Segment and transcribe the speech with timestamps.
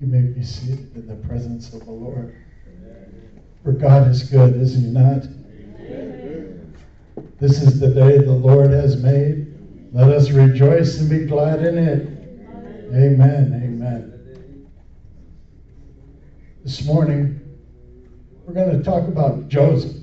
[0.00, 2.34] You may be seated in the presence of the Lord.
[3.62, 5.24] For God is good, is He not?
[7.38, 9.46] This is the day the Lord has made.
[9.92, 12.06] Let us rejoice and be glad in it.
[12.94, 13.60] Amen.
[13.62, 14.66] Amen.
[16.64, 17.38] This morning,
[18.46, 19.96] we're going to talk about Joseph.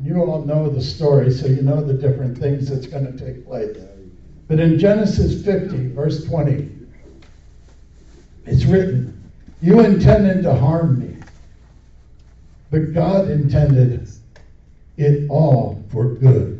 [0.00, 3.44] You all know the story, so you know the different things that's going to take
[3.44, 3.76] place.
[4.50, 6.68] But in Genesis 50, verse 20,
[8.46, 9.30] it's written,
[9.62, 11.14] You intended to harm me,
[12.72, 14.10] but God intended
[14.96, 16.56] it all for good.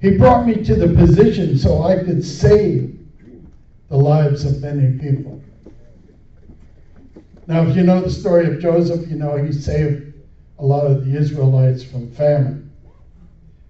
[0.00, 2.98] He brought me to the position so I could save
[3.90, 5.38] the lives of many people.
[7.46, 10.14] Now, if you know the story of Joseph, you know he saved
[10.58, 12.72] a lot of the Israelites from famine.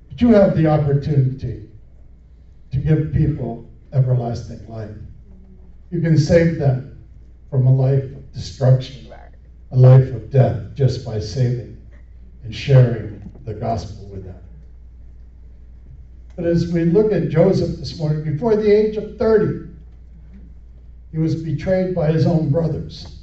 [0.09, 1.71] But you have the opportunity
[2.73, 4.91] to give people everlasting life.
[5.91, 7.07] You can save them
[7.51, 9.13] from a life of destruction,
[9.71, 11.81] a life of death, just by saving
[12.43, 14.43] and sharing the gospel with them.
[16.35, 19.69] But as we look at Joseph this morning, before the age of 30,
[21.11, 23.19] he was betrayed by his own brothers,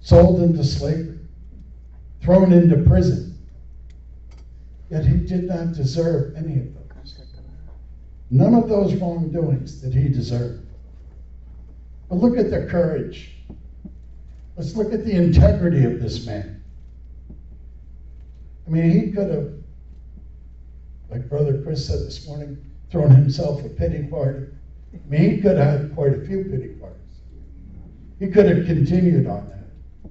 [0.00, 1.12] sold into slavery
[2.22, 3.36] thrown into prison.
[4.90, 6.81] Yet he did not deserve any of those.
[8.32, 10.60] None of those wrongdoings did he deserve.
[12.08, 13.34] But look at the courage.
[14.56, 16.64] Let's look at the integrity of this man.
[18.66, 19.52] I mean, he could have,
[21.10, 22.58] like Brother Chris said this morning,
[22.90, 24.46] thrown himself a pity party.
[24.94, 26.98] I mean, he could have had quite a few pity parties.
[28.18, 30.10] He could have continued on that.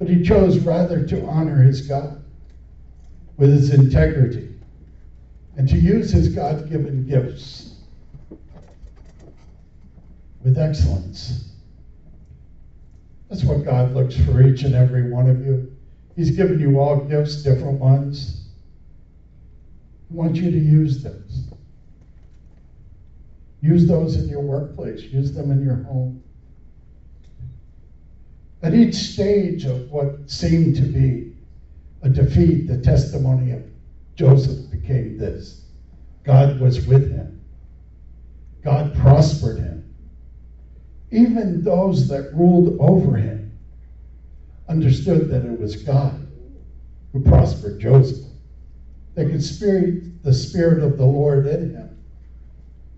[0.00, 2.24] But he chose rather to honor his God
[3.36, 4.45] with his integrity
[5.56, 7.76] and to use his God given gifts
[10.42, 11.50] with excellence.
[13.28, 15.74] That's what God looks for each and every one of you.
[16.14, 18.48] He's given you all gifts, different ones.
[20.08, 21.48] He wants you to use those.
[23.62, 26.22] Use those in your workplace, use them in your home.
[28.62, 31.32] At each stage of what seemed to be
[32.02, 33.64] a defeat, the testimony of
[34.14, 35.62] Joseph this
[36.24, 37.44] God was with him,
[38.64, 39.94] God prospered him.
[41.10, 43.56] Even those that ruled over him
[44.68, 46.26] understood that it was God
[47.12, 48.26] who prospered Joseph.
[49.14, 51.96] They could spirit the Spirit of the Lord in him.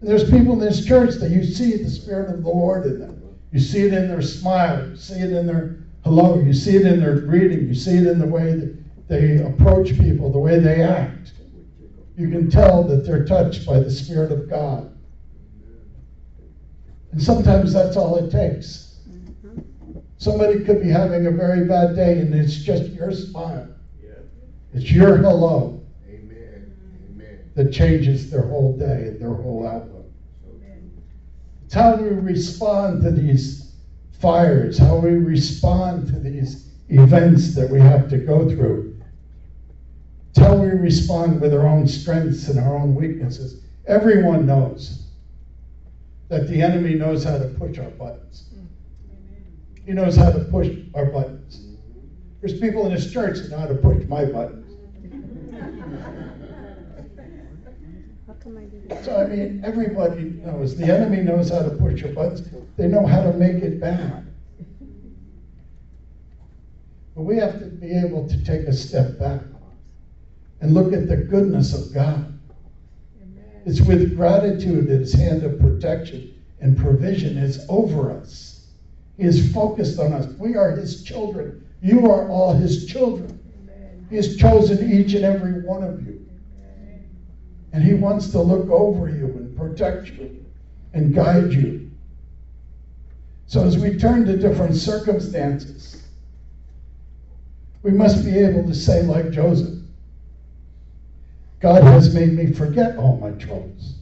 [0.00, 3.00] And there's people in this church that you see the Spirit of the Lord in
[3.00, 3.22] them.
[3.52, 4.88] You see it in their smile.
[4.88, 6.38] You see it in their hello.
[6.38, 7.66] You see it in their greeting.
[7.66, 11.32] You see it in the way that they approach people, the way they act.
[12.18, 14.92] You can tell that they're touched by the Spirit of God.
[17.12, 18.98] And sometimes that's all it takes.
[19.08, 19.60] Mm-hmm.
[20.18, 23.68] Somebody could be having a very bad day, and it's just your smile.
[24.74, 27.50] It's your hello Amen.
[27.54, 30.06] that changes their whole day and their whole outlook.
[31.64, 33.72] It's how we respond to these
[34.20, 38.87] fires, how we respond to these events that we have to go through.
[40.68, 43.62] We respond with our own strengths and our own weaknesses.
[43.86, 45.06] Everyone knows
[46.28, 48.50] that the enemy knows how to push our buttons.
[49.86, 51.78] He knows how to push our buttons.
[52.42, 54.66] There's people in this church that know how to push my buttons.
[59.04, 60.76] So, I mean, everybody knows.
[60.76, 62.46] The enemy knows how to push your buttons,
[62.76, 64.30] they know how to make it bad.
[67.16, 69.40] But we have to be able to take a step back
[70.60, 72.38] and look at the goodness of God.
[73.64, 78.66] It's with gratitude that his hand of protection and provision is over us.
[79.16, 80.26] He is focused on us.
[80.38, 81.66] We are his children.
[81.82, 83.38] You are all his children.
[84.10, 86.26] He has chosen each and every one of you.
[87.72, 90.44] And He wants to look over you and protect you
[90.94, 91.90] and guide you.
[93.46, 96.02] So as we turn to different circumstances,
[97.82, 99.77] we must be able to say, like Joseph,
[101.60, 103.96] God has made me forget all my troubles.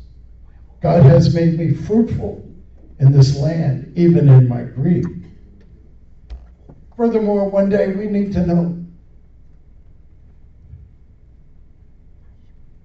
[0.82, 2.46] God has made me fruitful
[2.98, 5.06] in this land, even in my grief.
[6.96, 8.84] Furthermore, one day we need to know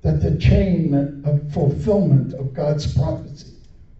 [0.01, 3.53] that the chain of fulfillment of God's prophecy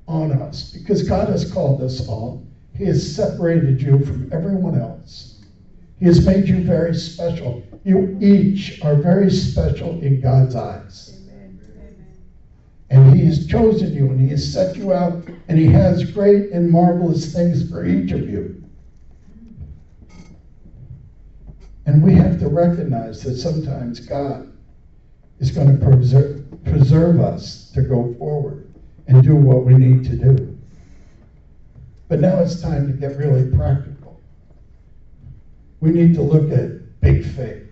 [0.08, 2.46] on us, because God has called us all,
[2.76, 5.40] He has separated you from everyone else.
[6.00, 7.64] He has made you very special.
[7.84, 11.20] You each are very special in God's eyes.
[12.90, 16.52] And He has chosen you and He has set you out and He has great
[16.52, 18.64] and marvelous things for each of you.
[21.86, 24.52] And we have to recognize that sometimes God
[25.40, 28.72] is going to preserve, preserve us to go forward
[29.08, 30.58] and do what we need to do.
[32.08, 34.22] But now it's time to get really practical.
[35.80, 37.71] We need to look at big faith.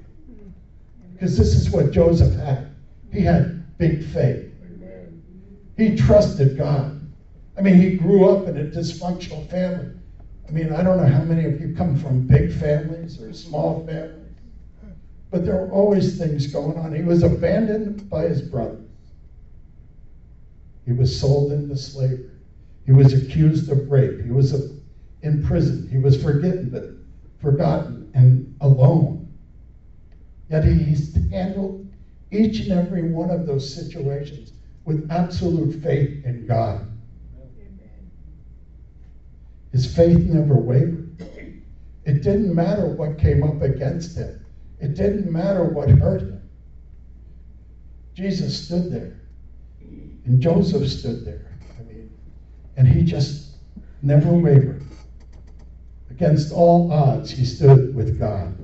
[1.20, 2.74] Because this is what Joseph had.
[3.12, 4.54] He had big faith.
[5.76, 7.02] He trusted God.
[7.58, 9.92] I mean, he grew up in a dysfunctional family.
[10.48, 13.86] I mean, I don't know how many of you come from big families or small
[13.86, 14.38] families,
[15.30, 16.96] but there were always things going on.
[16.96, 18.88] He was abandoned by his brothers.
[20.86, 22.30] He was sold into slavery.
[22.86, 24.24] He was accused of rape.
[24.24, 24.54] He was
[25.22, 25.86] in prison.
[25.92, 27.06] He was forgiven,
[27.42, 29.19] forgotten, and alone.
[30.50, 30.96] Yet he
[31.32, 31.88] handled
[32.32, 34.54] each and every one of those situations
[34.86, 36.88] with absolute faith in God.
[39.72, 41.06] His faith never wavered.
[42.06, 44.44] It didn't matter what came up against him,
[44.80, 46.50] it didn't matter what hurt him.
[48.16, 49.22] Jesus stood there,
[50.26, 51.58] and Joseph stood there.
[51.80, 52.10] I mean,
[52.78, 53.58] and he just
[54.02, 54.84] never wavered.
[56.10, 58.59] Against all odds, he stood with God.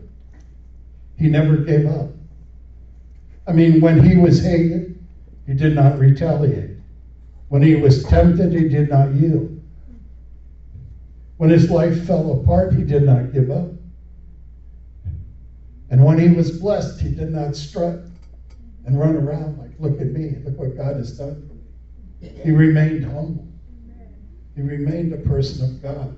[1.17, 2.11] He never gave up.
[3.47, 4.95] I mean, when he was hated,
[5.47, 6.71] he did not retaliate.
[7.49, 9.53] When he was tempted, he did not yield.
[11.37, 13.69] When his life fell apart, he did not give up.
[15.91, 17.99] And when he was blessed, he did not strut
[18.85, 22.31] and run around like, look at me, look what God has done for me.
[22.43, 23.45] He remained humble.
[24.55, 26.13] He remained a person of God.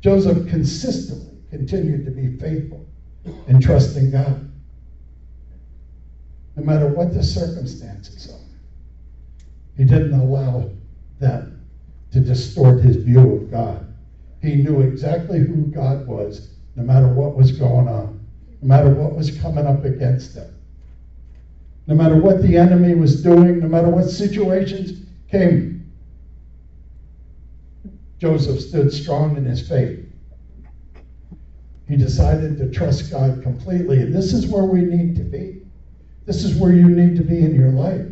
[0.00, 2.82] Joseph consistently continued to be faithful
[3.46, 4.50] and trust in God.
[6.56, 8.38] No matter what the circumstances are,
[9.76, 10.70] he didn't allow
[11.20, 11.64] them
[12.10, 13.94] to distort his view of God.
[14.42, 18.20] He knew exactly who God was, no matter what was going on,
[18.60, 20.54] no matter what was coming up against him,
[21.86, 25.90] no matter what the enemy was doing, no matter what situations came.
[28.18, 30.07] Joseph stood strong in his faith.
[31.88, 34.02] He decided to trust God completely.
[34.02, 35.62] And this is where we need to be.
[36.26, 38.06] This is where you need to be in your life.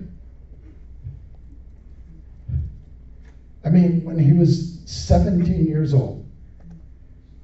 [3.65, 6.27] I mean, when he was 17 years old,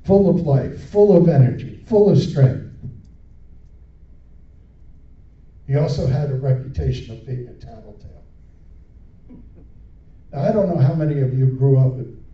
[0.05, 2.71] full of life, full of energy, full of strength.
[5.67, 8.25] He also had a reputation of being a tattletale.
[10.33, 12.25] Now, I don't know how many of you grew up in,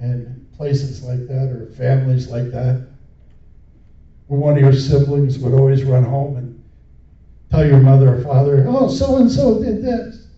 [0.00, 2.88] in places like that or families like that,
[4.28, 6.62] where one of your siblings would always run home and
[7.50, 10.28] tell your mother or father, oh, so and so did this,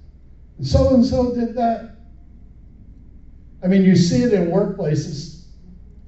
[0.59, 1.97] and so and so did that.
[3.63, 5.43] I mean, you see it in workplaces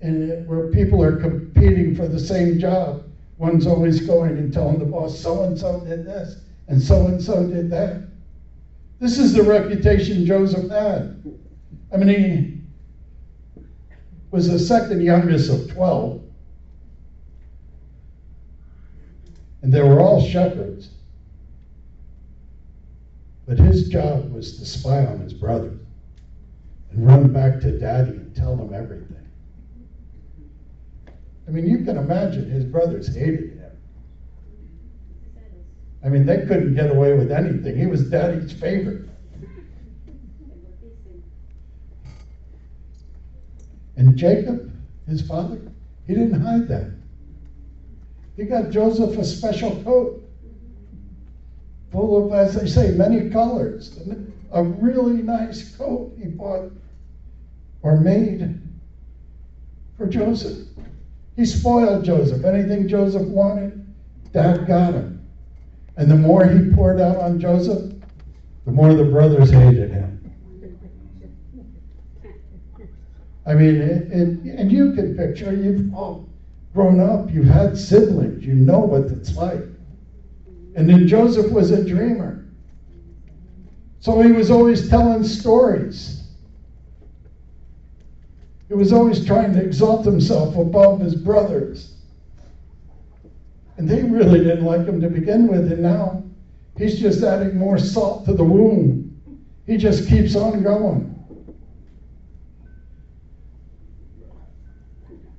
[0.00, 3.04] and where people are competing for the same job.
[3.38, 6.36] One's always going and telling the boss, so and so did this,
[6.68, 8.04] and so and so did that.
[9.00, 11.20] This is the reputation Joseph had.
[11.92, 13.62] I mean, he
[14.30, 16.21] was the second youngest of 12,
[19.62, 20.90] and they were all shepherds.
[23.46, 25.80] But his job was to spy on his brothers
[26.90, 29.16] and run back to daddy and tell them everything.
[31.46, 33.70] I mean, you can imagine his brothers hated him.
[36.04, 37.76] I mean, they couldn't get away with anything.
[37.76, 39.08] He was daddy's favorite.
[43.96, 44.72] And Jacob,
[45.06, 45.60] his father,
[46.06, 47.01] he didn't hide that.
[48.36, 50.22] He got Joseph a special coat
[51.90, 53.98] full of, as they say, many colors.
[54.52, 56.72] A really nice coat he bought
[57.82, 58.60] or made
[59.96, 60.68] for Joseph.
[61.36, 62.44] He spoiled Joseph.
[62.44, 63.86] Anything Joseph wanted,
[64.32, 65.26] Dad got him.
[65.96, 67.92] And the more he poured out on Joseph,
[68.64, 70.18] the more the brothers hated him.
[73.44, 76.28] I mean, it, it, and you can picture, you've all
[76.72, 79.62] grown up, you've had siblings, you know what it's like.
[80.74, 82.46] And then Joseph was a dreamer.
[84.00, 86.24] So he was always telling stories.
[88.68, 91.96] He was always trying to exalt himself above his brothers.
[93.76, 96.24] And they really didn't like him to begin with, and now
[96.78, 99.08] he's just adding more salt to the wound.
[99.66, 101.08] He just keeps on going.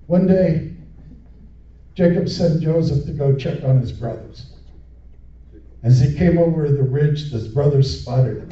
[0.07, 0.72] One day,
[1.95, 4.53] Jacob sent Joseph to go check on his brothers.
[5.83, 8.49] As he came over the ridge, his brothers spotted him.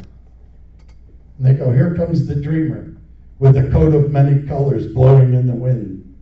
[1.37, 2.95] And they go, Here comes the dreamer
[3.39, 6.15] with a coat of many colors blowing in the wind.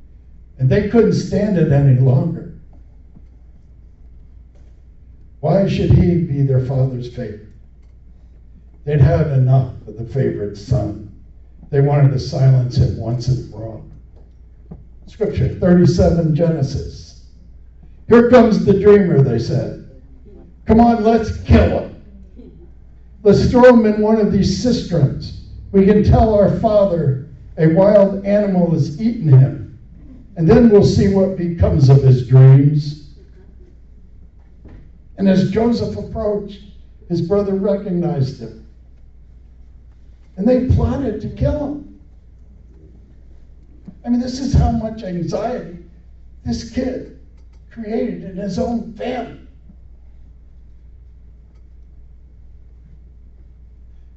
[0.60, 2.54] And they couldn't stand it any longer.
[5.42, 7.48] Why should he be their father's favorite?
[8.86, 11.14] They'd had enough of the favorite son.
[11.70, 13.86] They wanted to silence him once and for all.
[15.06, 16.99] Scripture 37 Genesis.
[18.10, 19.88] Here comes the dreamer, they said.
[20.66, 22.04] Come on, let's kill him.
[23.22, 25.44] Let's throw him in one of these cisterns.
[25.72, 29.80] We can tell our father a wild animal has eaten him,
[30.38, 33.12] and then we'll see what becomes of his dreams.
[35.18, 36.64] And as Joseph approached,
[37.10, 38.66] his brother recognized him.
[40.38, 42.00] And they plotted to kill him.
[44.04, 45.78] I mean, this is how much anxiety
[46.46, 47.19] this kid
[47.72, 49.40] created in his own family.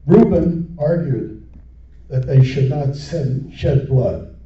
[0.07, 1.49] Reuben argued
[2.09, 4.37] that they should not send, shed blood,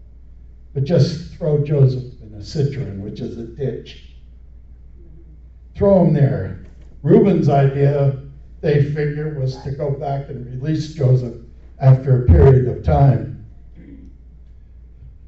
[0.75, 4.15] but just throw Joseph in a cistern, which is a ditch.
[5.75, 6.65] Throw him there.
[7.03, 8.19] Reuben's idea,
[8.61, 11.35] they figure, was to go back and release Joseph
[11.81, 13.45] after a period of time.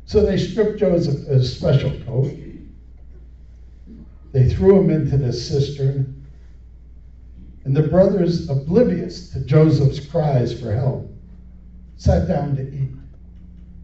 [0.04, 2.32] So they stripped Joseph his special coat.
[4.32, 6.18] They threw him into the cistern
[7.68, 11.12] and the brothers, oblivious to Joseph's cries for help,
[11.98, 12.88] sat down to eat.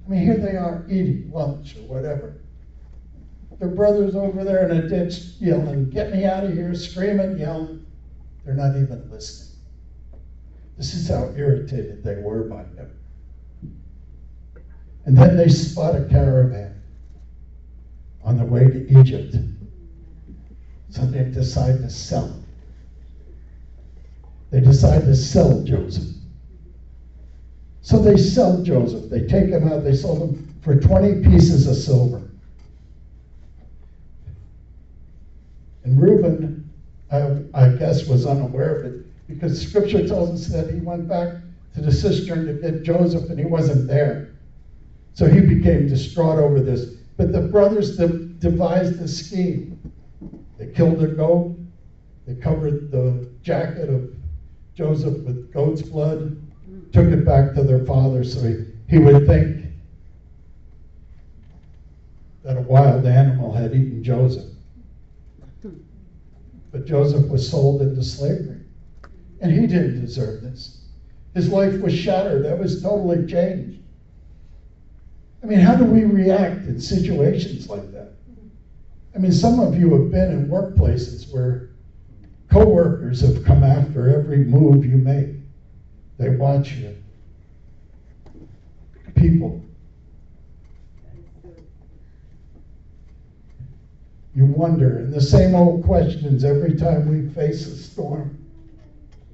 [0.06, 2.40] I mean, here they are eating lunch or whatever.
[3.58, 7.84] Their brothers over there in a ditch yelling, Get me out of here, screaming, yelling.
[8.46, 9.58] They're not even listening.
[10.78, 12.90] This is how irritated they were by him.
[15.04, 16.80] And then they spot a caravan
[18.22, 19.36] on the way to Egypt.
[20.94, 22.40] So they decide to sell.
[24.50, 26.14] They decide to sell Joseph.
[27.80, 29.10] So they sell Joseph.
[29.10, 29.82] They take him out.
[29.82, 32.30] They sold him for 20 pieces of silver.
[35.82, 36.72] And Reuben,
[37.10, 41.34] I, I guess, was unaware of it because Scripture tells us that he went back
[41.74, 44.36] to the cistern to get Joseph and he wasn't there.
[45.14, 46.94] So he became distraught over this.
[47.16, 49.80] But the brothers de- devised a scheme.
[50.58, 51.56] They killed a goat.
[52.26, 54.10] They covered the jacket of
[54.74, 56.36] Joseph with goat's blood,
[56.92, 58.56] took it back to their father so he,
[58.88, 59.72] he would think
[62.42, 64.46] that a wild animal had eaten Joseph.
[66.72, 68.60] But Joseph was sold into slavery.
[69.40, 70.78] And he didn't deserve this.
[71.34, 72.44] His life was shattered.
[72.44, 73.78] That was totally changed.
[75.42, 78.12] I mean, how do we react in situations like that?
[79.14, 81.70] I mean, some of you have been in workplaces where
[82.50, 85.36] coworkers have come after every move you make.
[86.18, 86.96] They watch you.
[89.14, 89.64] People.
[94.34, 98.36] You wonder, and the same old questions every time we face a storm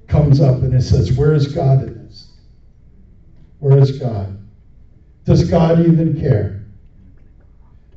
[0.07, 2.33] comes up and it says, Where is God in this?
[3.57, 4.37] Where is God?
[5.25, 6.60] Does God even care?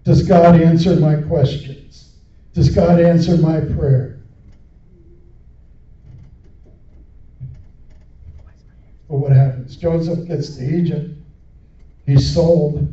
[0.04, 2.16] Does God answer my questions?
[2.52, 4.22] Does God answer my prayer?
[9.08, 9.76] But what happens?
[9.76, 11.18] Joseph gets to Egypt.
[12.06, 12.86] He's sold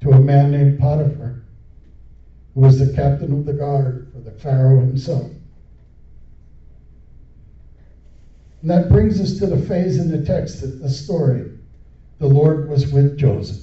[0.00, 1.42] to a man named Potiphar,
[2.54, 5.30] who was the captain of the guard for the Pharaoh himself.
[8.62, 11.52] And that brings us to the phase in the text, the story.
[12.18, 13.62] The Lord was with Joseph.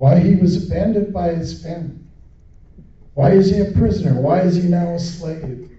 [0.00, 1.98] Why he was abandoned by his family.
[3.12, 4.18] Why is he a prisoner?
[4.18, 5.70] Why is he now a slave?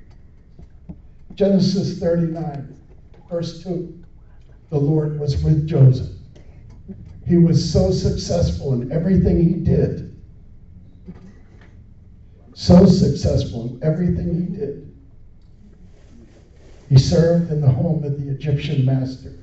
[1.34, 2.80] Genesis 39,
[3.28, 4.04] verse 2.
[4.70, 6.16] The Lord was with Joseph.
[7.26, 10.16] He was so successful in everything he did.
[12.54, 14.96] So successful in everything he did.
[16.90, 19.34] He served in the home of the Egyptian master.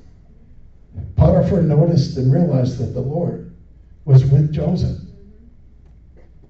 [1.17, 3.48] Potiphar noticed and realized that the Lord
[4.09, 4.97] was with Joseph.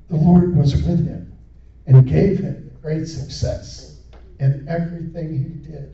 [0.09, 1.37] The Lord was with him
[1.87, 3.99] and gave him great success
[4.39, 5.93] in everything he did.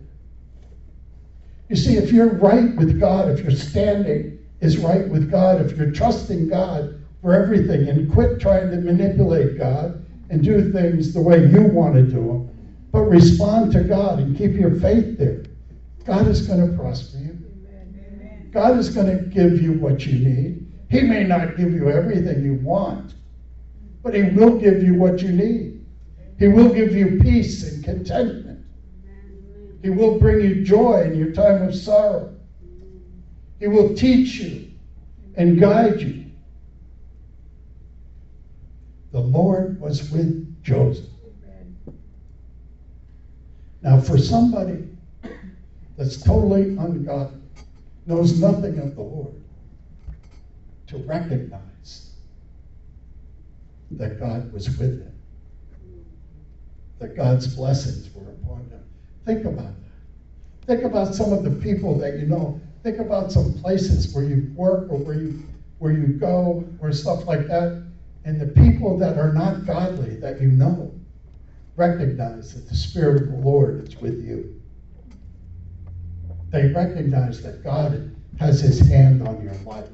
[1.68, 5.76] You see, if you're right with God, if your standing is right with God, if
[5.76, 11.22] you're trusting God for everything and quit trying to manipulate God and do things the
[11.22, 15.44] way you want to do them, but respond to God and keep your faith there,
[16.06, 17.40] God is going to prosper you.
[18.52, 20.65] God is going to give you what you need.
[20.90, 23.16] He may not give you everything you want,
[24.04, 25.86] but He will give you what you need.
[26.38, 28.66] He will give you peace and contentment.
[29.82, 32.36] He will bring you joy in your time of sorrow.
[33.60, 34.70] He will teach you
[35.36, 36.26] and guide you.
[39.12, 41.06] The Lord was with Joseph.
[43.82, 44.90] Now, for somebody
[45.96, 47.40] that's totally ungodly,
[48.08, 49.34] knows nothing of the Lord,
[50.96, 52.12] to recognize
[53.92, 55.14] that God was with him,
[57.00, 58.84] that God's blessings were upon him.
[59.26, 60.68] Think about that.
[60.68, 62.60] Think about some of the people that you know.
[62.84, 65.44] Think about some places where you work or where you
[65.80, 67.84] where you go or stuff like that.
[68.24, 70.92] And the people that are not godly that you know
[71.76, 74.62] recognize that the Spirit of the Lord is with you.
[76.50, 79.90] They recognize that God has his hand on your life.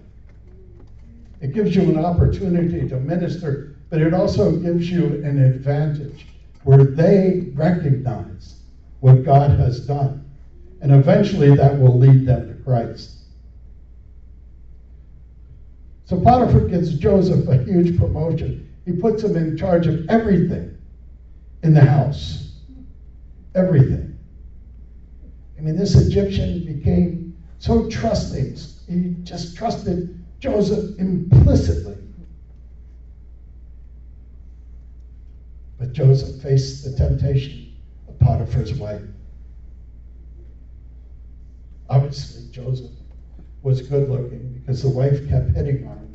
[1.41, 6.27] It gives you an opportunity to minister, but it also gives you an advantage
[6.63, 8.60] where they recognize
[9.00, 10.29] what God has done.
[10.81, 13.17] And eventually that will lead them to Christ.
[16.05, 18.71] So Potiphar gives Joseph a huge promotion.
[18.86, 20.77] He puts him in charge of everything
[21.63, 22.53] in the house.
[23.55, 24.17] Everything.
[25.57, 28.55] I mean, this Egyptian became so trusting.
[28.88, 31.98] He just trusted Joseph implicitly.
[35.77, 37.71] But Joseph faced the temptation
[38.07, 39.03] of Potiphar's wife.
[41.89, 42.89] Obviously, Joseph
[43.62, 46.13] was good looking because the wife kept hitting on him.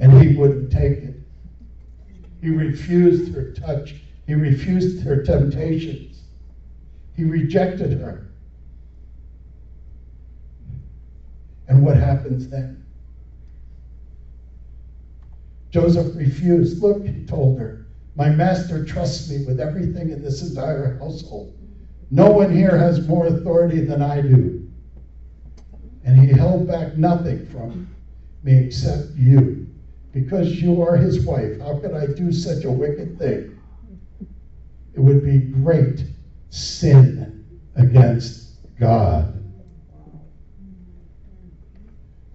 [0.00, 1.14] And he wouldn't take it.
[2.40, 3.96] He refused her touch,
[4.26, 6.24] he refused her temptations,
[7.16, 8.25] he rejected her.
[11.68, 12.84] And what happens then?
[15.70, 16.80] Joseph refused.
[16.80, 21.52] Look, he told her, my master trusts me with everything in this entire household.
[22.10, 24.70] No one here has more authority than I do.
[26.04, 27.88] And he held back nothing from
[28.42, 29.66] me except you.
[30.12, 33.58] Because you are his wife, how could I do such a wicked thing?
[34.94, 36.04] It would be great
[36.48, 39.34] sin against God.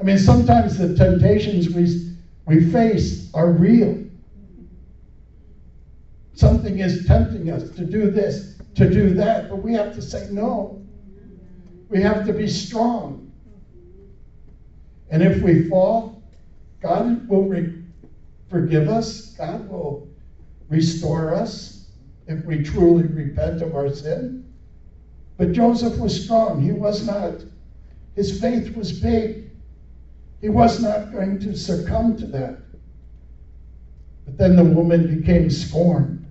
[0.02, 2.16] I mean, sometimes the temptations we,
[2.48, 4.04] we face are real.
[6.34, 10.28] Something is tempting us to do this, to do that, but we have to say
[10.32, 10.82] no.
[11.90, 13.32] We have to be strong.
[15.12, 16.24] And if we fall,
[16.82, 17.84] God will re-
[18.50, 20.08] forgive us, God will
[20.68, 21.86] restore us
[22.26, 24.52] if we truly repent of our sin.
[25.38, 26.60] But Joseph was strong.
[26.60, 27.44] He was not.
[28.16, 29.41] His faith was big.
[30.42, 32.58] He was not going to succumb to that.
[34.26, 36.26] But then the woman became scorned.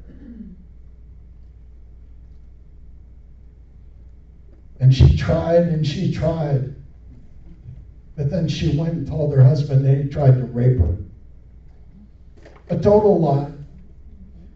[4.80, 6.74] And she tried and she tried.
[8.16, 10.96] But then she went and told her husband that he tried to rape her.
[12.70, 13.52] A total lie.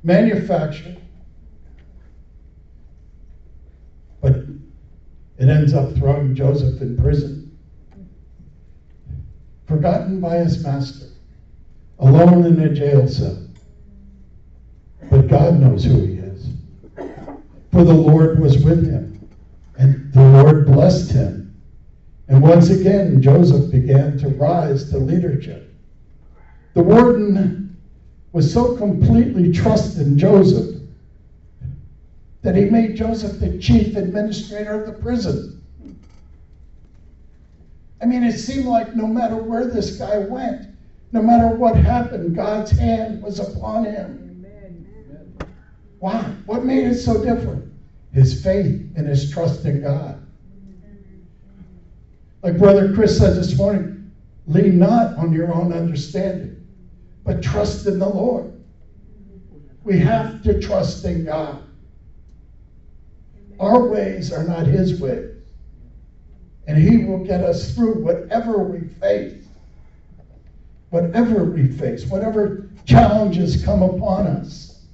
[0.02, 1.00] Manufactured.
[4.20, 4.34] But
[5.38, 7.43] it ends up throwing Joseph in prison.
[9.74, 11.06] Forgotten by his master.
[11.98, 13.38] Alone in a jail cell.
[15.10, 16.46] But God knows who he is.
[17.72, 19.28] For the Lord was with him
[19.76, 21.60] and the Lord blessed him.
[22.28, 25.74] And once again, Joseph began to rise to leadership.
[26.74, 27.76] The warden
[28.30, 30.82] was so completely trusted in Joseph
[32.42, 35.63] that he made Joseph the chief administrator of the prison.
[38.04, 40.66] I mean, it seemed like no matter where this guy went,
[41.12, 44.44] no matter what happened, God's hand was upon him.
[44.46, 45.54] Amen.
[46.00, 46.22] Why?
[46.44, 47.64] What made it so different?
[48.14, 50.24] his faith and his trust in God.
[52.42, 54.12] Like Brother Chris said this morning,
[54.46, 56.64] lean not on your own understanding,
[57.24, 58.52] but trust in the Lord.
[59.82, 61.64] We have to trust in God.
[63.58, 65.34] Our ways are not his ways.
[66.66, 69.46] And he will get us through whatever we face.
[70.90, 74.87] Whatever we face, whatever challenges come upon us.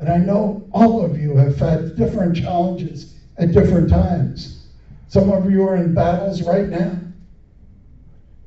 [0.00, 4.66] And I know all of you have had different challenges at different times.
[5.08, 6.98] Some of you are in battles right now.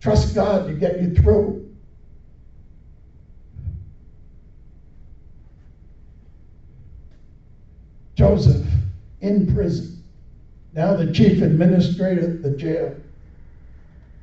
[0.02, 1.66] Trust God to get you through.
[8.16, 8.66] Joseph
[9.22, 10.04] in prison,
[10.76, 12.94] now the chief administrator of the jail,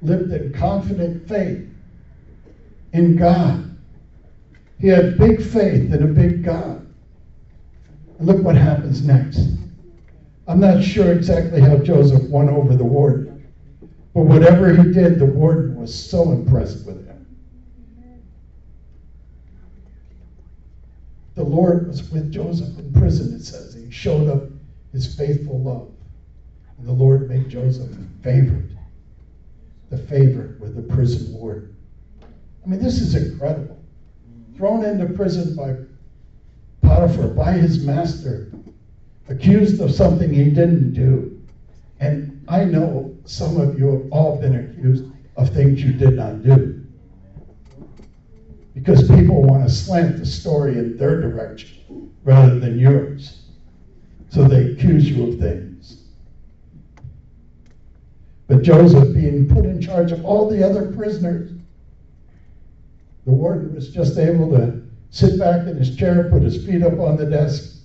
[0.03, 1.67] lived in confident faith
[2.93, 3.75] in God.
[4.79, 6.87] He had big faith in a big God.
[8.19, 9.49] And look what happens next.
[10.47, 13.47] I'm not sure exactly how Joseph won over the warden,
[14.13, 17.27] but whatever he did, the warden was so impressed with him.
[21.35, 23.73] The Lord was with Joseph in prison, it says.
[23.73, 24.51] He showed up
[24.93, 25.89] his faithful love.
[26.83, 28.71] And the Lord made Joseph a favorite,
[29.91, 31.77] the favorite with the prison warden.
[32.21, 33.79] I mean, this is incredible.
[34.57, 35.77] Thrown into prison by
[36.85, 38.51] Potiphar, by his master,
[39.29, 41.41] accused of something he didn't do.
[42.01, 45.05] And I know some of you have all been accused
[45.37, 46.85] of things you did not do.
[48.75, 53.43] Because people want to slant the story in their direction rather than yours.
[54.31, 55.72] So they accuse you of things.
[58.53, 61.53] But Joseph, being put in charge of all the other prisoners,
[63.25, 67.01] the warden was just able to sit back in his chair, put his feet up
[67.01, 67.79] on the desk,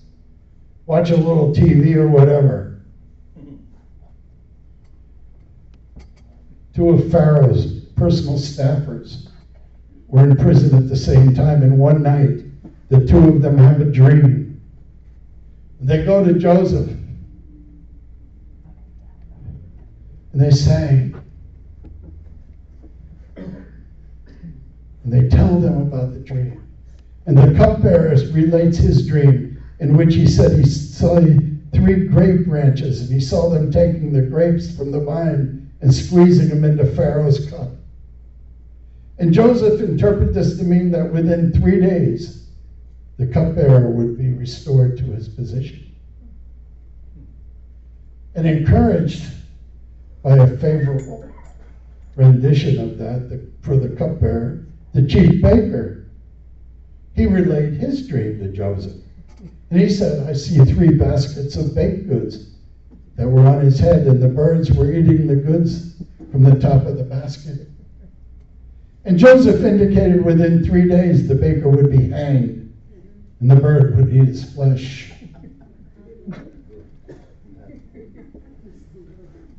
[0.86, 2.82] watch a little TV or whatever.
[6.74, 9.30] Two of Pharaoh's personal staffers
[10.10, 12.44] were in prison at the same time, and one night
[12.90, 14.62] the two of them have a dream.
[15.80, 16.97] They go to Joseph
[20.38, 21.12] and they say,
[23.36, 26.64] and they tell them about the dream.
[27.26, 31.20] And the cupbearer relates his dream, in which he said he saw
[31.74, 36.50] three grape branches, and he saw them taking the grapes from the vine and squeezing
[36.50, 37.72] them into Pharaoh's cup.
[39.18, 42.46] And Joseph interpreted this to mean that within three days,
[43.18, 45.96] the cupbearer would be restored to his position.
[48.36, 49.24] And encouraged
[50.28, 51.32] by a favorable
[52.18, 56.06] rendition of that for the cupbearer, the chief baker
[57.16, 59.02] he relayed his dream to Joseph.
[59.70, 62.56] And he said, I see three baskets of baked goods
[63.16, 65.96] that were on his head, and the birds were eating the goods
[66.30, 67.68] from the top of the basket.
[69.06, 72.74] And Joseph indicated within three days the baker would be hanged,
[73.40, 75.14] and the bird would eat his flesh.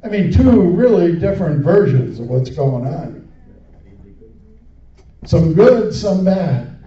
[0.02, 3.30] I mean, two really different versions of what's going on.
[5.24, 6.78] Some good, some bad.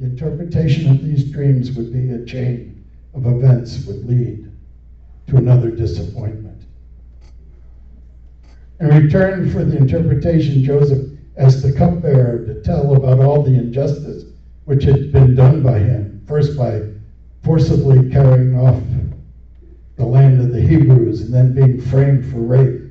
[0.00, 4.52] The interpretation of these dreams would be a chain of events would lead
[5.28, 6.64] to another disappointment.
[8.78, 14.24] In return for the interpretation, Joseph asked the cupbearer to tell about all the injustice
[14.66, 16.82] which had been done by him, first by
[17.42, 18.82] forcibly carrying off
[19.96, 22.82] the land of the Hebrews and then being framed for rape.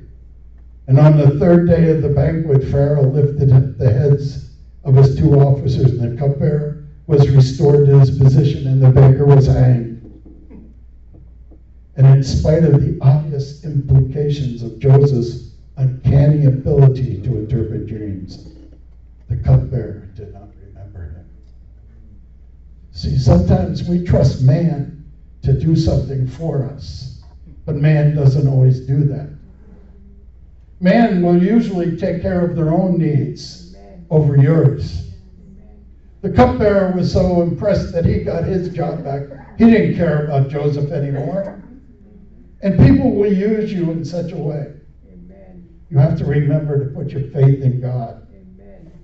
[0.88, 4.50] And on the third day of the banquet, Pharaoh lifted up the heads
[4.84, 9.26] of his two officers and the cupbearer was restored to his position and the baker
[9.26, 9.92] was hanged.
[11.96, 18.48] And in spite of the obvious implications of Joseph's uncanny ability to interpret dreams,
[19.28, 20.45] the cupbearer did not.
[22.96, 25.04] See, sometimes we trust man
[25.42, 27.22] to do something for us,
[27.66, 29.36] but man doesn't always do that.
[30.80, 33.76] Man will usually take care of their own needs
[34.08, 35.10] over yours.
[36.22, 39.24] The cupbearer was so impressed that he got his job back.
[39.58, 41.62] He didn't care about Joseph anymore.
[42.62, 44.72] And people will use you in such a way.
[45.90, 48.26] You have to remember to put your faith in God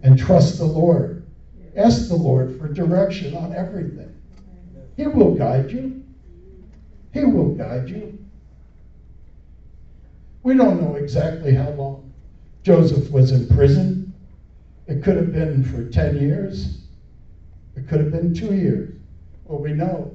[0.03, 1.22] and trust the Lord.
[1.77, 4.15] Ask the Lord for direction on everything.
[4.97, 6.05] He will guide you.
[7.15, 8.19] He will guide you.
[10.43, 12.13] We don't know exactly how long
[12.63, 14.15] Joseph was in prison.
[14.89, 16.69] It could have been for 10 years.
[17.77, 18.89] It could have been two years.
[19.47, 20.11] Well, we know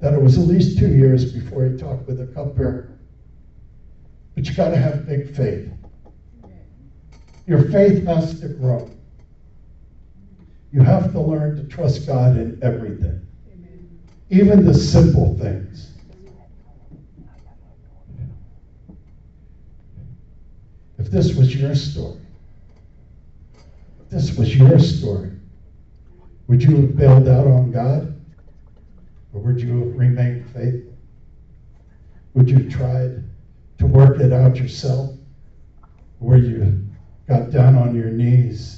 [0.00, 2.86] that it was at least two years before he talked with the cupbearer.
[4.34, 5.68] But you got to have big faith.
[7.46, 8.86] Your faith has to grow.
[10.76, 13.26] You have to learn to trust God in everything,
[14.28, 15.92] even the simple things.
[20.98, 22.20] If this was your story,
[24.02, 25.30] if this was your story,
[26.46, 28.14] would you have bailed out on God?
[29.32, 30.94] Or would you have remained faithful?
[32.34, 33.24] Would you have tried
[33.78, 35.14] to work it out yourself?
[36.20, 36.86] Or would you
[37.26, 38.75] got down on your knees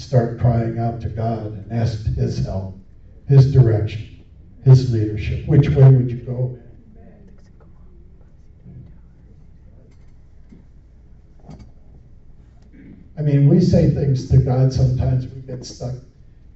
[0.00, 2.78] and started crying out to God and ask His help,
[3.28, 4.24] His direction,
[4.64, 5.46] His leadership?
[5.46, 6.58] Which way would you go?
[13.18, 15.94] I mean, we say things to God sometimes, we get stuck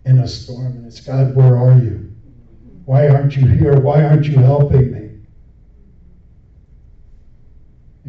[0.06, 2.10] in a storm, and it's God, where are you?
[2.86, 3.78] Why aren't you here?
[3.78, 5.10] Why aren't you helping me?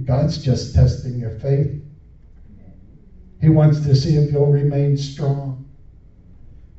[0.05, 1.84] God's just testing your faith.
[3.45, 5.67] He wants to see if you'll remain strong.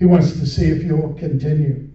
[0.01, 1.89] He wants to see if you'll continue.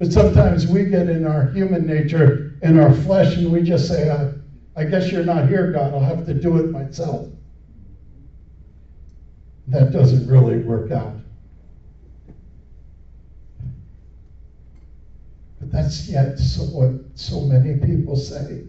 [0.00, 4.10] But sometimes we get in our human nature, in our flesh, and we just say,
[4.10, 4.32] I,
[4.74, 5.94] I guess you're not here, God.
[5.94, 7.28] I'll have to do it myself.
[9.68, 11.14] That doesn't really work out.
[15.60, 18.64] But that's yet so what so many people say.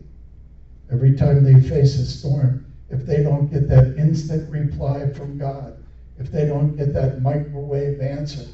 [0.92, 5.84] Every time they face a storm, if they don't get that instant reply from God,
[6.18, 8.46] if they don't get that microwave answer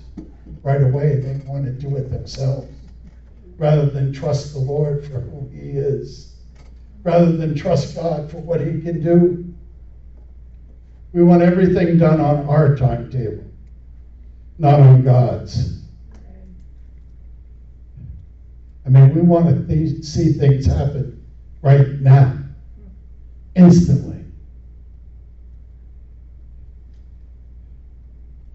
[0.63, 2.67] right away, they want to do it themselves
[3.61, 6.33] rather than trust the Lord for who He is,
[7.03, 9.53] rather than trust God for what He can do.
[11.13, 13.43] We want everything done on our timetable,
[14.57, 15.83] not on God's.
[18.83, 21.23] I mean, we want to th- see things happen
[21.61, 22.35] right now,
[23.55, 24.20] instantly.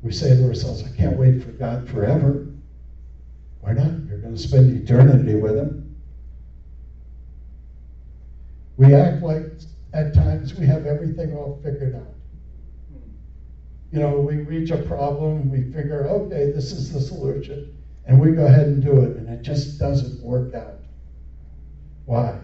[0.07, 2.40] We say to ourselves, I can't wait for God forever.
[3.61, 3.95] Why not?
[4.07, 5.75] You're going to spend eternity with Him.
[8.79, 9.45] We act like
[9.95, 12.14] at times we have everything all figured out.
[13.92, 17.64] You know, we reach a problem, we figure, okay, this is the solution,
[18.07, 20.77] and we go ahead and do it, and it just doesn't work out.
[22.07, 22.40] Why?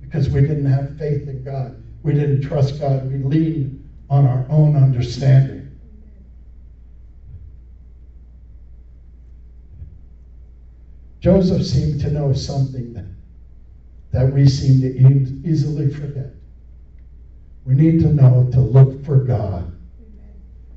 [0.00, 1.74] Because we didn't have faith in God.
[2.02, 3.02] We didn't trust God.
[3.02, 3.70] We leaned
[4.10, 5.57] on our own understanding.
[11.20, 13.06] Joseph seemed to know something that,
[14.12, 16.32] that we seem to easily forget.
[17.64, 19.72] We need to know to look for God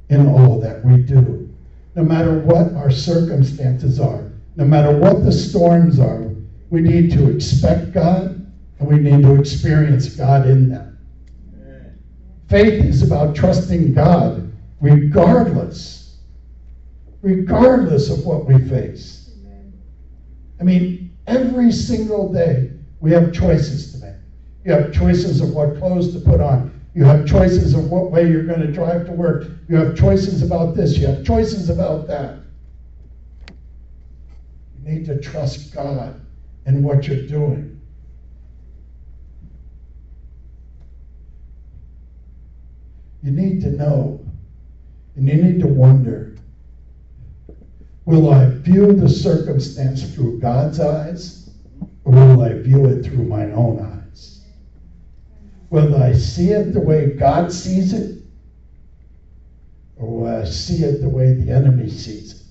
[0.09, 1.49] in all that we do.
[1.95, 6.33] No matter what our circumstances are, no matter what the storms are,
[6.69, 8.45] we need to expect God
[8.79, 10.97] and we need to experience God in them.
[12.49, 14.51] Faith is about trusting God
[14.81, 16.17] regardless,
[17.21, 19.20] regardless of what we face.
[20.61, 22.69] I mean, every single day
[22.99, 24.15] we have choices to make.
[24.63, 26.79] You have choices of what clothes to put on.
[26.93, 29.47] You have choices of what way you're going to drive to work.
[29.67, 30.97] You have choices about this.
[30.97, 32.41] You have choices about that.
[33.49, 36.21] You need to trust God
[36.67, 37.81] in what you're doing.
[43.23, 44.23] You need to know
[45.15, 46.30] and you need to wonder
[48.11, 51.49] will I view the circumstance through God's eyes
[52.03, 54.41] or will I view it through my own eyes?
[55.69, 58.21] Will I see it the way God sees it
[59.95, 62.47] or will I see it the way the enemy sees it?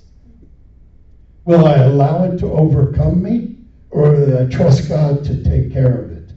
[1.45, 3.57] Will I allow it to overcome me
[3.91, 6.33] or will I trust God to take care of it?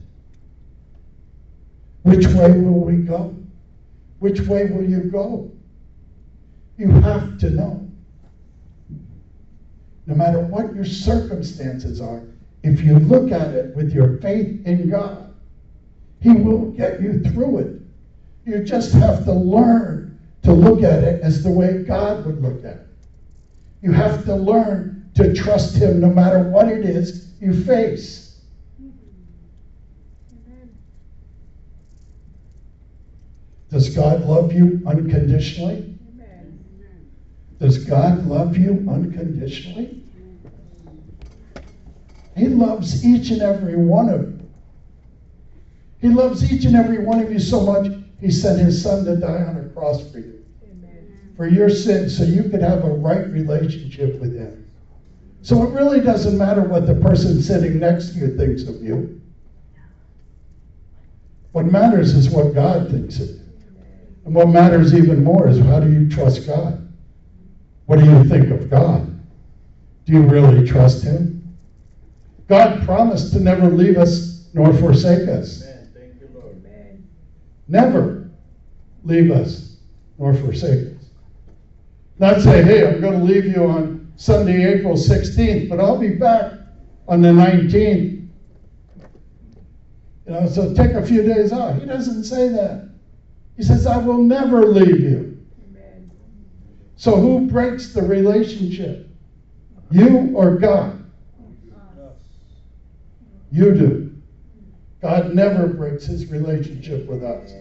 [2.02, 3.34] Which way will we go?
[4.18, 5.50] Which way will you go?
[6.76, 7.83] You have to know.
[10.06, 12.22] No matter what your circumstances are,
[12.62, 15.34] if you look at it with your faith in God,
[16.20, 17.80] He will get you through it.
[18.44, 22.64] You just have to learn to look at it as the way God would look
[22.64, 22.86] at it.
[23.80, 28.40] You have to learn to trust Him no matter what it is you face.
[33.70, 35.93] Does God love you unconditionally?
[37.60, 40.02] Does God love you unconditionally?
[42.36, 44.50] He loves each and every one of you.
[46.00, 47.90] He loves each and every one of you so much,
[48.20, 50.44] He sent His Son to die on a cross for you.
[51.36, 54.70] For your sins, so you could have a right relationship with Him.
[55.42, 59.20] So it really doesn't matter what the person sitting next to you thinks of you.
[61.52, 63.40] What matters is what God thinks of you.
[64.24, 66.83] And what matters even more is how do you trust God?
[67.86, 69.10] What do you think of God?
[70.04, 71.56] Do you really trust Him?
[72.48, 75.62] God promised to never leave us nor forsake us.
[75.62, 75.90] Amen.
[75.94, 76.62] Thank you, Lord.
[77.68, 78.30] Never
[79.02, 79.76] leave us
[80.18, 81.04] nor forsake us.
[82.18, 86.10] Not say, hey, I'm going to leave you on Sunday, April 16th, but I'll be
[86.10, 86.52] back
[87.08, 88.28] on the 19th.
[90.26, 91.78] You know, so take a few days off.
[91.80, 92.88] He doesn't say that.
[93.56, 95.33] He says, I will never leave you.
[96.96, 99.08] So who breaks the relationship?
[99.90, 101.04] You or God?
[103.50, 104.16] You do.
[105.00, 107.52] God never breaks his relationship with us.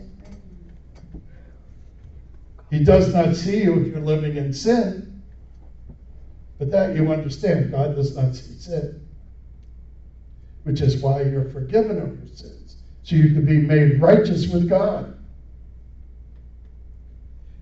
[2.70, 5.22] He does not see you if you're living in sin.
[6.58, 9.06] But that you understand, God does not see sin.
[10.64, 12.78] Which is why you're forgiven of your sins.
[13.04, 15.18] So you can be made righteous with God.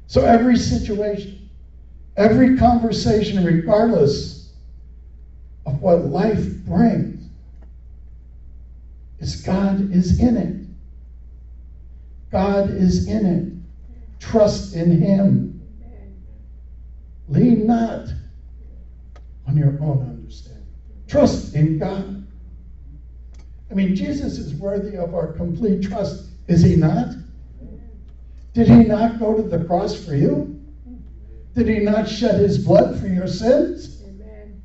[0.07, 1.40] So every situation,
[2.17, 4.53] every conversation, regardless
[5.65, 7.29] of what life brings,
[9.19, 10.61] is God is in it.
[12.31, 14.19] God is in it.
[14.19, 15.61] Trust in Him.
[17.27, 18.07] Lean not
[19.47, 20.65] on your own understanding.
[21.07, 22.27] Trust in God.
[23.69, 27.09] I mean, Jesus is worthy of our complete trust, is He not?
[28.53, 30.60] Did He not go to the cross for you?
[31.53, 34.01] Did He not shed His blood for your sins?
[34.07, 34.61] Amen.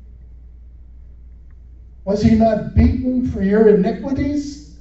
[2.05, 4.79] Was He not beaten for your iniquities?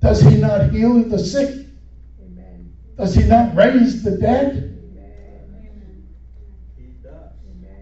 [0.00, 1.66] Does He not heal the sick?
[2.22, 2.76] Amen.
[2.96, 4.78] Does He not raise the dead?
[4.92, 6.06] Amen.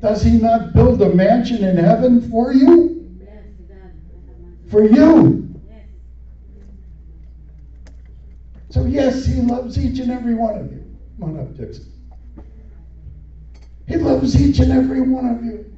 [0.00, 0.22] Does.
[0.22, 3.18] He not build a mansion in heaven for you?
[4.68, 5.60] For you.
[8.70, 10.81] So, yes, He loves each and every one of you.
[11.22, 11.86] Come on up, Dixon.
[13.86, 15.72] He loves each and every one of you.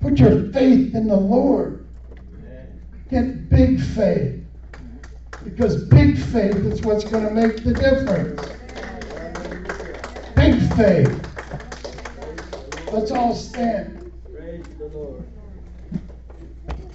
[0.00, 1.86] Put your faith in the Lord.
[3.08, 4.44] Get big faith.
[5.42, 8.42] Because big faith is what's going to make the difference.
[10.36, 11.24] Big faith.
[12.92, 13.97] Let's all stand.